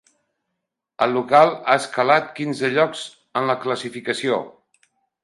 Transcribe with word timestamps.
El 1.05 1.11
local 1.17 1.51
ha 1.57 1.75
escalat 1.81 2.31
quinze 2.39 2.71
llocs 2.79 3.05
en 3.43 3.47
la 3.51 3.57
classificació. 3.67 4.41